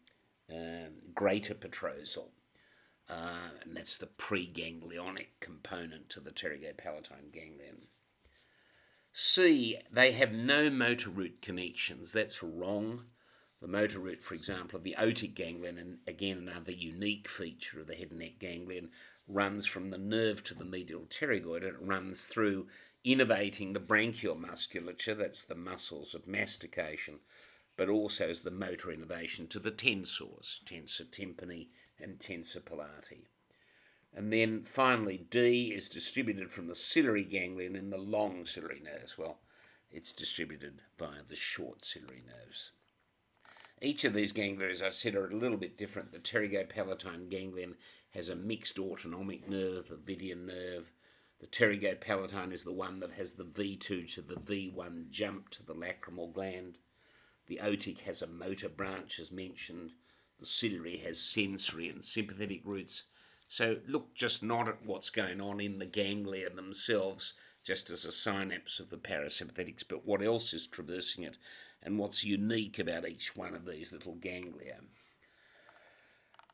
[0.51, 2.29] um, greater petrosal.
[3.10, 7.88] Uh, and that's the preganglionic component to the pterygopalatine ganglion.
[9.13, 12.12] C, they have no motor root connections.
[12.12, 13.05] That's wrong.
[13.67, 17.88] The motor root, for example, of the otic ganglion, and again another unique feature of
[17.88, 18.91] the head and neck ganglion,
[19.27, 22.67] runs from the nerve to the medial pterygoid and it runs through
[23.03, 27.19] innervating the branchial musculature, that's the muscles of mastication,
[27.75, 31.67] but also as the motor innervation to the tensors, tensor tympani
[31.99, 33.27] and tensor palati.
[34.13, 39.17] And then finally, D is distributed from the ciliary ganglion in the long ciliary nerves.
[39.17, 39.39] Well,
[39.91, 42.71] it's distributed via the short ciliary nerves.
[43.81, 46.11] Each of these ganglia, as I said, are a little bit different.
[46.11, 47.75] The pterygopalatine ganglion
[48.11, 50.91] has a mixed autonomic nerve, the Vidian nerve.
[51.39, 55.75] The pterygopalatine is the one that has the V2 to the V1 jump to the
[55.75, 56.79] lacrimal gland.
[57.45, 59.91] The otic has a motor branch, as mentioned.
[60.39, 63.03] The ciliary has sensory and sympathetic roots.
[63.47, 67.35] So look just not at what's going on in the ganglia themselves,
[67.67, 71.38] just as a synapse of the parasympathetics, but what else is traversing it
[71.84, 74.77] and what's unique about each one of these little ganglia.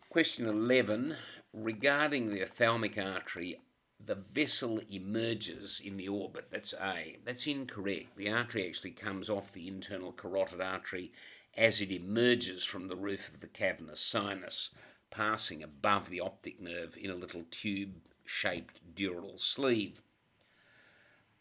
[0.10, 1.15] Question 11
[1.54, 3.62] regarding the ophthalmic artery,
[4.04, 6.47] the vessel emerges in the orbit.
[6.49, 7.19] That's A.
[7.23, 8.17] That's incorrect.
[8.17, 11.12] The artery actually comes off the internal carotid artery
[11.56, 14.71] as it emerges from the roof of the cavernous sinus,
[15.12, 20.02] passing above the optic nerve in a little tube shaped dural sleeve.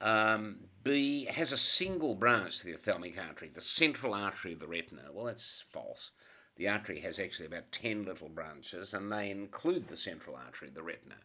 [0.03, 4.67] Um, B has a single branch to the ophthalmic artery, the central artery of the
[4.67, 5.05] retina.
[5.13, 6.11] Well, that's false.
[6.57, 10.75] The artery has actually about 10 little branches, and they include the central artery of
[10.75, 11.19] the retina.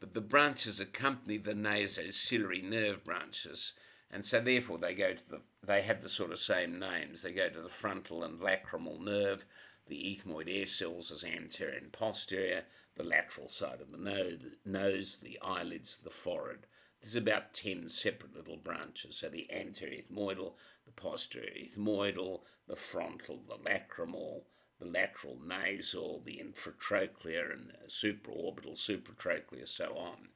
[0.00, 3.74] But the branches accompany the nasociliary nerve branches,
[4.10, 7.22] and so therefore they go to the they have the sort of same names.
[7.22, 9.44] They go to the frontal and lacrimal nerve,
[9.86, 12.64] the ethmoid air cells as anterior and posterior,
[12.96, 16.66] the the lateral side of the nose, the eyelids, the forehead.
[17.00, 19.16] There's about 10 separate little branches.
[19.16, 24.42] So the anterior ethmoidal, the posterior ethmoidal, the frontal, the lacrimal,
[24.78, 30.28] the lateral nasal, the infratrochlear, and the supraorbital, supratrochlear, so on.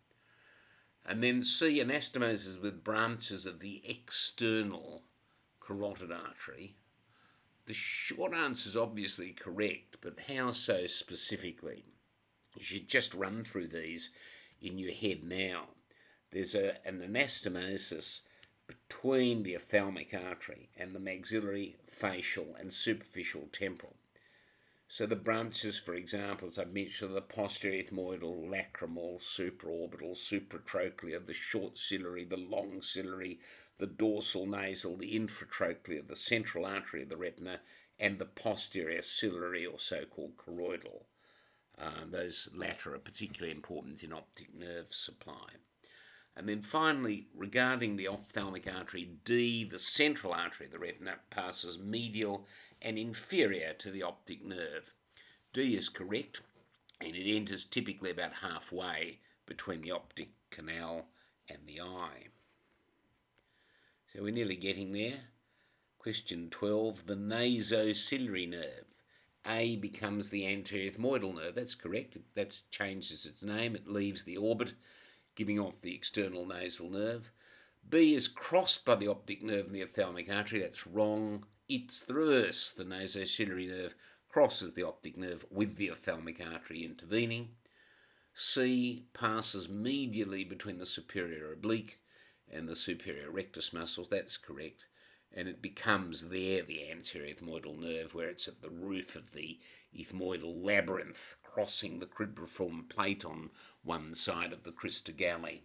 [1.05, 5.05] And then C, anastomosis with branches of the external
[5.61, 6.77] carotid artery.
[7.66, 11.85] The short answer is obviously correct, but how so specifically?
[12.57, 14.11] You should just run through these
[14.61, 15.68] in your head now.
[16.35, 18.23] There's a, an anastomosis
[18.66, 23.94] between the ophthalmic artery and the maxillary, facial, and superficial temporal.
[24.88, 31.35] So the branches, for example, as I've mentioned, the posterior ethmoidal, lacrimal, supraorbital, supratrochlear, the
[31.35, 33.38] short ciliary, the long ciliary,
[33.79, 37.61] the dorsal nasal, the infratrochlear, the central artery of the retina,
[38.01, 41.05] and the posterior ciliary or so-called choroidal.
[41.79, 45.51] Um, those latter are particularly important in optic nerve supply.
[46.37, 51.79] And then finally, regarding the ophthalmic artery, D, the central artery of the retina, passes
[51.79, 52.47] medial
[52.83, 54.92] and inferior to the optic nerve.
[55.53, 56.40] D is correct,
[57.01, 61.07] and it enters typically about halfway between the optic canal
[61.49, 62.29] and the eye.
[64.12, 65.20] So we're nearly getting there.
[65.99, 68.94] Question 12, the nasociliary nerve.
[69.47, 71.55] A becomes the anterior ethmoidal nerve.
[71.55, 72.16] That's correct.
[72.35, 73.75] That changes its name.
[73.75, 74.75] It leaves the orbit,
[75.35, 77.31] giving off the external nasal nerve.
[77.88, 80.61] B is crossed by the optic nerve and the ophthalmic artery.
[80.61, 81.45] That's wrong.
[81.68, 82.70] It's the reverse.
[82.70, 83.95] The nasociliary nerve
[84.28, 87.51] crosses the optic nerve with the ophthalmic artery intervening.
[88.35, 92.01] C passes medially between the superior oblique
[92.51, 94.09] and the superior rectus muscles.
[94.09, 94.87] That's correct.
[95.37, 99.59] And it becomes there the anterior ethmoidal nerve, where it's at the roof of the
[99.99, 103.51] ethmoidal labyrinth, crossing the cribriform plate on
[103.82, 105.64] one side of the crista galli.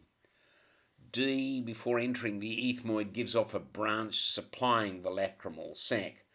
[1.12, 6.26] D, before entering the ethmoid, gives off a branch supplying the lacrimal sac.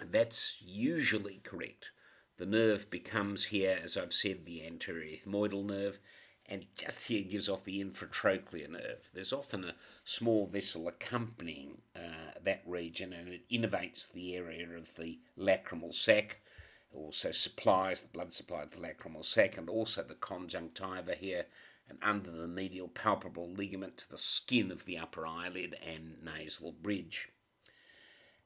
[0.00, 1.90] That's usually correct.
[2.36, 5.98] The nerve becomes here, as I've said, the anterior ethmoidal nerve,
[6.48, 9.10] and just here gives off the infratrochlear nerve.
[9.12, 9.74] There's often a
[10.04, 16.40] small vessel accompanying uh, that region, and it innervates the area of the lacrimal sac.
[16.90, 21.46] It also supplies the blood supply to the lacrimal sac, and also the conjunctiva here
[21.88, 26.72] and under the medial palpebral ligament to the skin of the upper eyelid and nasal
[26.72, 27.28] bridge.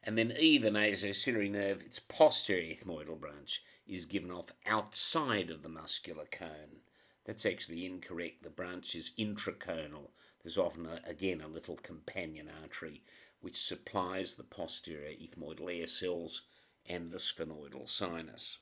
[0.05, 5.62] And then E, the nasociliary nerve, its posterior ethmoidal branch, is given off outside of
[5.62, 6.82] the muscular cone.
[7.24, 8.42] That's actually incorrect.
[8.42, 10.10] The branch is intraconal.
[10.42, 13.02] There's often, a, again, a little companion artery
[13.40, 16.42] which supplies the posterior ethmoidal air cells
[16.86, 18.58] and the sphenoidal sinus.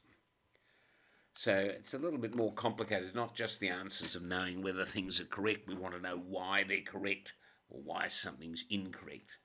[1.35, 5.21] So it's a little bit more complicated, not just the answers of knowing whether things
[5.21, 7.35] are correct, we want to know why they're correct
[7.69, 9.39] or why something's incorrect.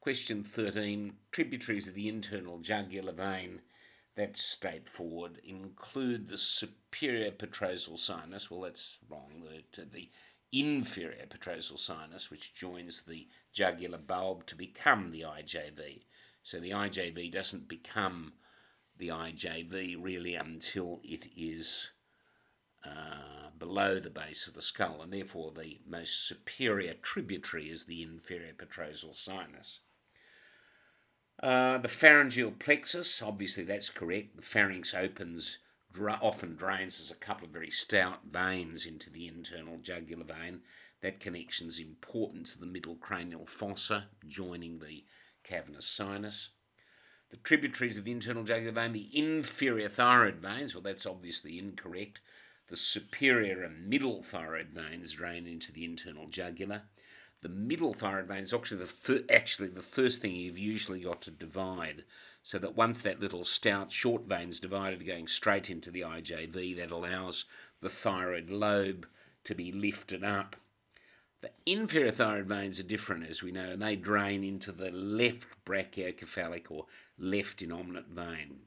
[0.00, 3.60] Question 13 Tributaries of the internal jugular vein,
[4.16, 8.50] that's straightforward, include the superior petrosal sinus.
[8.50, 9.42] Well, that's wrong.
[9.74, 10.10] The, the
[10.52, 16.04] inferior petrosal sinus, which joins the jugular bulb to become the IJV.
[16.42, 18.34] So the IJV doesn't become
[18.96, 21.90] the IJV really until it is
[22.86, 28.02] uh, below the base of the skull, and therefore the most superior tributary is the
[28.02, 29.80] inferior petrosal sinus.
[31.42, 34.36] Uh, the pharyngeal plexus, obviously that's correct.
[34.36, 35.58] The pharynx opens,
[35.92, 36.98] dra- often drains.
[36.98, 40.62] There's a couple of very stout veins into the internal jugular vein.
[41.02, 45.04] That connection is important to the middle cranial fossa, joining the
[45.42, 46.50] cavernous sinus.
[47.30, 52.20] The tributaries of the internal jugular vein, the inferior thyroid veins, well, that's obviously incorrect.
[52.68, 56.84] The superior and middle thyroid veins drain into the internal jugular.
[57.44, 61.20] The middle thyroid vein is actually the, fir- actually the first thing you've usually got
[61.22, 62.04] to divide,
[62.42, 66.74] so that once that little stout short vein is divided going straight into the IJV,
[66.78, 67.44] that allows
[67.82, 69.06] the thyroid lobe
[69.44, 70.56] to be lifted up
[71.44, 75.46] the inferior thyroid veins are different, as we know, and they drain into the left
[75.66, 76.86] brachiocephalic or
[77.18, 78.60] left innominate vein.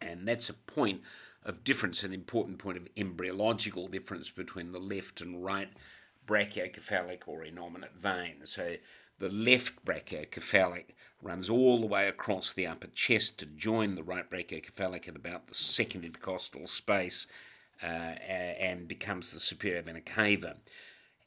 [0.00, 1.02] And that's a point
[1.44, 5.68] of difference, an important point of embryological difference between the left and right
[6.26, 8.44] brachiocephalic or innominate vein.
[8.44, 8.76] So
[9.18, 14.28] the left brachiocephalic runs all the way across the upper chest to join the right
[14.30, 17.26] brachiocephalic at about the second intercostal space
[17.82, 20.56] uh, and becomes the superior vena cava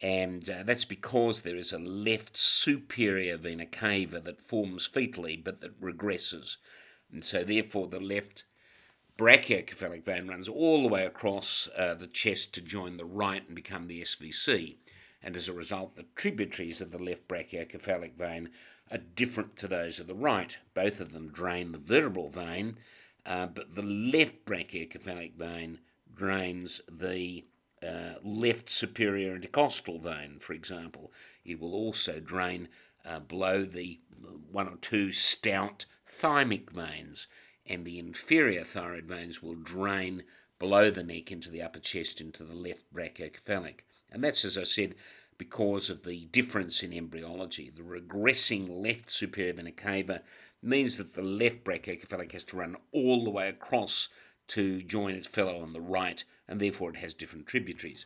[0.02, 5.62] and uh, that's because there is a left superior vena cava that forms fetally but
[5.62, 6.58] that regresses.
[7.12, 8.46] And so, therefore, the left
[9.18, 13.56] brachiocephalic vein runs all the way across uh, the chest to join the right and
[13.56, 14.78] become the SVC.
[15.22, 18.50] And as a result, the tributaries of the left brachiocephalic vein
[18.92, 20.58] are different to those of the right.
[20.74, 22.78] Both of them drain the vertebral vein,
[23.26, 25.80] uh, but the left brachiocephalic vein
[26.14, 27.46] drains the
[27.86, 31.12] uh, left superior intercostal vein, for example.
[31.46, 32.70] It will also drain
[33.06, 34.00] uh, below the
[34.52, 37.28] one or two stout thymic veins,
[37.66, 40.24] and the inferior thyroid veins will drain
[40.58, 43.82] below the neck into the upper chest into the left brachiocephalic.
[44.12, 44.96] And that's, as I said,
[45.38, 47.70] because of the difference in embryology.
[47.70, 50.22] The regressing left superior vena cava
[50.62, 54.10] means that the left brachiocephalic has to run all the way across
[54.50, 58.06] to join its fellow on the right, and therefore it has different tributaries.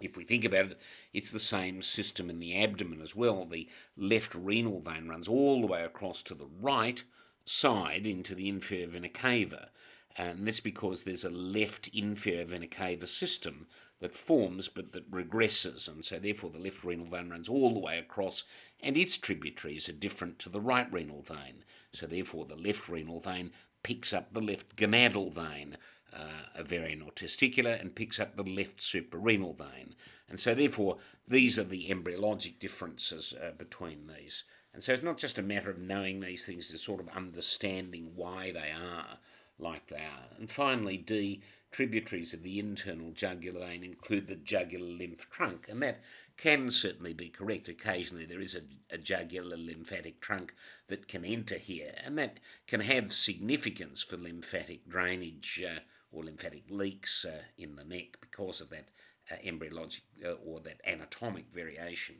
[0.00, 0.80] If we think about it,
[1.12, 3.44] it's the same system in the abdomen as well.
[3.44, 7.02] The left renal vein runs all the way across to the right
[7.44, 9.70] side into the inferior vena cava,
[10.16, 13.66] and that's because there's a left inferior vena cava system
[14.02, 17.80] that forms but that regresses, and so therefore the left renal vein runs all the
[17.80, 18.42] way across,
[18.80, 21.64] and its tributaries are different to the right renal vein.
[21.92, 23.52] So therefore the left renal vein
[23.84, 25.76] picks up the left gonadal vein,
[26.12, 29.94] uh, ovarian or testicular, and picks up the left suprarenal vein.
[30.28, 30.98] And so therefore
[31.28, 34.44] these are the embryologic differences uh, between these.
[34.74, 38.12] And so it's not just a matter of knowing these things, it's sort of understanding
[38.16, 39.18] why they are
[39.58, 40.36] like they are.
[40.38, 41.42] And finally, D,
[41.72, 46.00] tributaries of the internal jugular vein include the jugular lymph trunk, and that
[46.36, 47.68] can certainly be correct.
[47.68, 48.62] Occasionally, there is a,
[48.94, 50.54] a, jugular lymphatic trunk
[50.88, 55.80] that can enter here, and that can have significance for lymphatic drainage uh,
[56.12, 58.88] or lymphatic leaks uh, in the neck because of that
[59.30, 62.16] uh, embryologic uh, or that anatomic variation.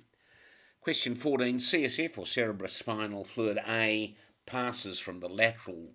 [0.80, 5.92] Question 14 CSF or cerebrospinal fluid A passes from the lateral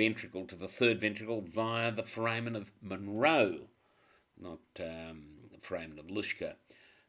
[0.00, 3.68] ventricle to the third ventricle via the foramen of Monro,
[4.40, 6.54] not um, the foramen of Luschka.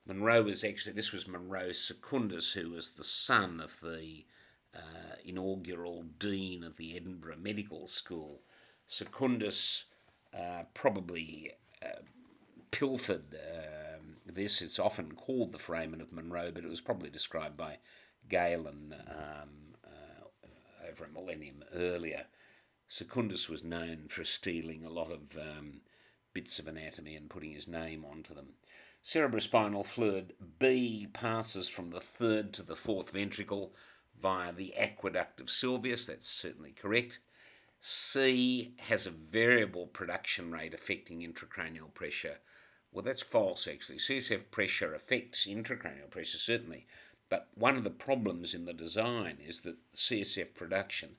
[0.06, 4.26] Monro was actually, this was Monro Secundus, who was the son of the
[4.76, 8.42] uh, inaugural dean of the Edinburgh Medical School.
[8.88, 9.86] Secundus
[10.38, 12.02] uh, probably uh,
[12.72, 14.62] pilfered um, this.
[14.62, 17.78] It's often called the foramen of Monro, but it was probably described by
[18.28, 22.26] Galen um, uh, over a millennium earlier.
[22.92, 25.80] Secundus was known for stealing a lot of um,
[26.34, 28.56] bits of anatomy and putting his name onto them.
[29.02, 33.74] Cerebrospinal fluid B passes from the third to the fourth ventricle
[34.22, 37.20] via the aqueduct of Sylvius, that's certainly correct.
[37.80, 42.40] C has a variable production rate affecting intracranial pressure.
[42.92, 44.00] Well, that's false actually.
[44.00, 46.88] CSF pressure affects intracranial pressure, certainly,
[47.30, 51.16] but one of the problems in the design is that CSF production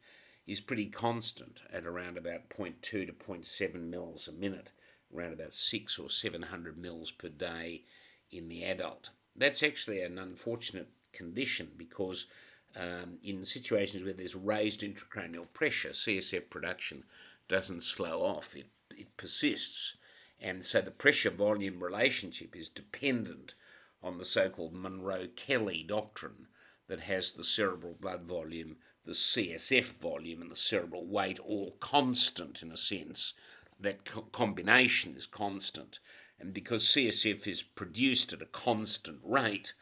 [0.46, 4.72] is pretty constant at around about 0.2 to 0.7 mils a minute,
[5.14, 7.84] around about 6 or 700 mils per day
[8.30, 9.10] in the adult.
[9.36, 12.26] That's actually an unfortunate condition because
[12.74, 17.04] um, in situations where there's raised intracranial pressure, CSF production
[17.48, 19.96] doesn't slow off, it, it persists.
[20.40, 23.54] And so the pressure volume relationship is dependent
[24.02, 26.48] on the so called Monro Kellie doctrine
[26.88, 32.62] that has the cerebral blood volume the CSF volume and the cerebral weight all constant
[32.62, 33.34] in a sense.
[33.80, 35.98] That co- combination is constant.
[36.38, 39.74] And because CSF is produced at a constant rate,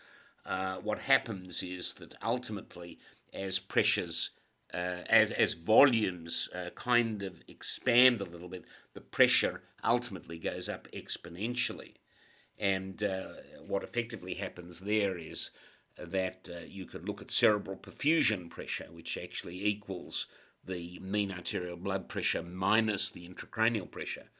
[0.46, 2.98] uh, what happens is that ultimately,
[3.32, 4.30] as pressures,
[4.72, 8.64] uh, as, as volumes uh, kind of expand a little bit,
[8.94, 11.94] the pressure ultimately goes up exponentially.
[12.58, 13.28] And uh,
[13.66, 15.50] what effectively happens there is
[16.04, 20.26] that uh, you can look at cerebral perfusion pressure, which actually equals
[20.64, 24.30] the mean arterial blood pressure minus the intracranial pressure.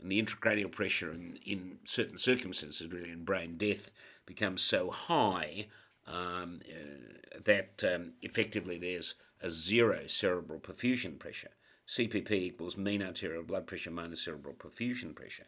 [0.00, 3.90] And the intracranial pressure in, in certain circumstances, really in brain death,
[4.26, 5.66] becomes so high
[6.06, 11.50] um, uh, that um, effectively there's a zero cerebral perfusion pressure.
[11.86, 15.46] CPP equals mean arterial blood pressure minus cerebral perfusion pressure.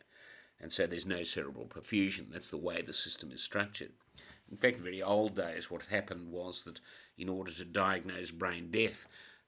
[0.60, 2.30] And so there's no cerebral perfusion.
[2.30, 3.92] That's the way the system is structured.
[4.50, 6.80] In fact, in very old days, what happened was that
[7.18, 9.06] in order to diagnose brain death,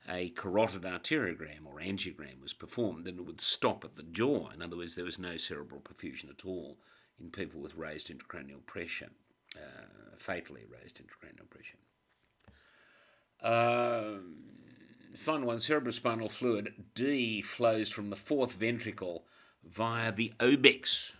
[0.09, 4.49] a carotid arteriogram or angiogram was performed and it would stop at the jaw.
[4.51, 6.79] In other words, there was no cerebral perfusion at all
[7.21, 9.11] in people with raised intracranial pressure,
[9.57, 11.79] uh, fatally raised intracranial pressure.
[13.43, 14.19] Uh,
[15.27, 19.25] one cerebrospinal fluid D flows from the fourth ventricle
[19.65, 21.13] via the obex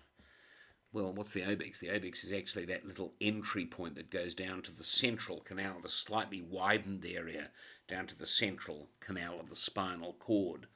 [0.93, 1.81] well, what's the obex?
[1.81, 5.81] The obex is actually that little entry point that goes down to the central canal,
[5.83, 7.51] the slightly widened area
[7.89, 10.67] down to the central canal of the spinal cord.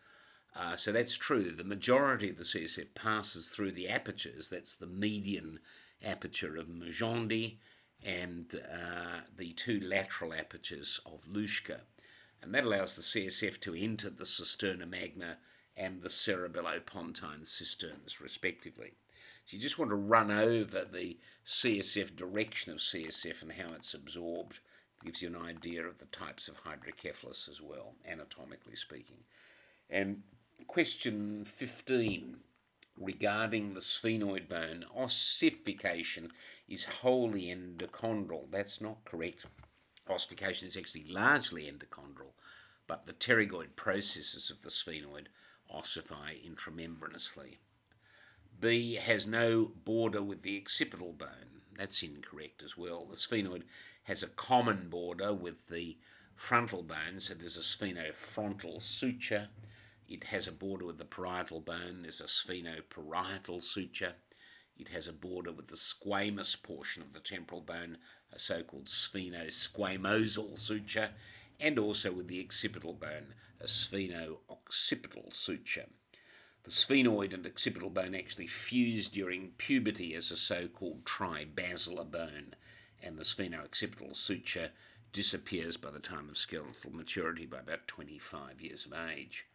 [0.55, 1.51] Uh, so that's true.
[1.51, 4.51] The majority of the CSF passes through the apertures.
[4.51, 5.61] That's the median
[6.05, 7.59] aperture of Magendie
[8.05, 11.81] and uh, the two lateral apertures of Luschka.
[12.43, 15.39] And that allows the CSF to enter the cisterna magna
[15.77, 18.95] and the cerebellopontine cisterns, respectively.
[19.49, 24.61] You just want to run over the CSF direction of CSF and how it's absorbed.
[25.01, 29.25] It gives you an idea of the types of hydrocephalus as well, anatomically speaking.
[29.91, 30.23] And
[30.67, 32.39] question 15
[32.99, 36.31] regarding the sphenoid bone, ossification
[36.69, 38.51] is wholly endochondral.
[38.51, 39.47] That's not correct.
[40.09, 42.33] Ossification is actually largely endochondral,
[42.87, 45.27] but the pterygoid processes of the sphenoid
[45.73, 47.57] ossify intramembranously.
[48.63, 51.63] B has no border with the occipital bone.
[51.77, 53.05] That's incorrect as well.
[53.05, 53.65] The sphenoid
[54.05, 55.99] has a common border with the
[56.37, 59.49] frontal bone, so there's a sphenofrontal suture.
[60.09, 64.15] It has a border with the parietal bone, there's a sphenoparietal suture.
[64.79, 67.99] It has a border with the squamous portion of the temporal bone,
[68.33, 71.11] a so called spheno-squamosal suture,
[71.59, 75.87] and also with the occipital bone, a spheno-occipital suture.
[76.65, 82.55] The sphenoid and occipital bone actually fuse during puberty as a so called tribasilar bone,
[83.03, 84.71] and the spheno-occipital suture
[85.13, 89.47] disappears by the time of skeletal maturity by about 25 years of age.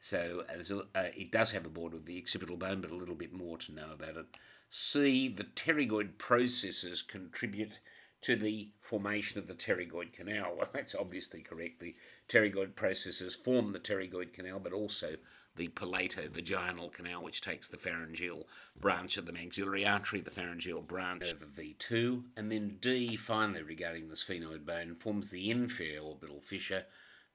[0.00, 3.14] So a, uh, it does have a border with the occipital bone, but a little
[3.14, 4.26] bit more to know about it.
[4.68, 7.78] C, the pterygoid processes contribute
[8.22, 10.54] to the formation of the pterygoid canal.
[10.56, 11.80] Well, that's obviously correct.
[11.80, 11.94] The
[12.28, 15.16] pterygoid processes form the pterygoid canal, but also
[15.60, 18.46] the palato-vaginal canal, which takes the pharyngeal
[18.80, 24.08] branch of the maxillary artery, the pharyngeal branch over V2, and then D, finally regarding
[24.08, 26.86] the sphenoid bone, forms the inferior orbital fissure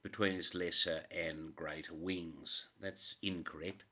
[0.01, 2.65] between its lesser and greater wings.
[2.81, 3.83] That's incorrect.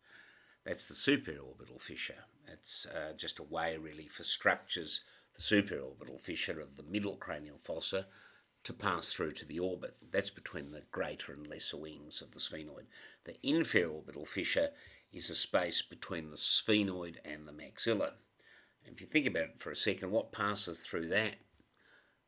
[0.65, 2.25] That's the superorbital fissure.
[2.47, 5.01] That's uh, just a way, really, for structures,
[5.35, 8.07] the superorbital fissure of the middle cranial fossa,
[8.63, 9.95] to pass through to the orbit.
[10.11, 12.85] That's between the greater and lesser wings of the sphenoid.
[13.25, 14.69] The inferior orbital fissure
[15.11, 18.13] is a space between the sphenoid and the maxilla.
[18.85, 21.35] If you think about it for a second, what passes through that?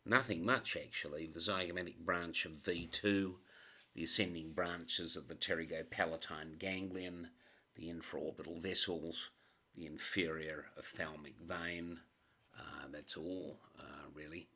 [0.05, 1.27] Nothing much, actually.
[1.27, 3.36] The zygomatic branch of V2
[3.95, 7.29] the ascending branches of the pterygopalatine ganglion,
[7.75, 9.29] the infraorbital vessels,
[9.73, 11.99] the inferior ophthalmic vein.
[12.57, 14.49] Uh, that's all, uh, really.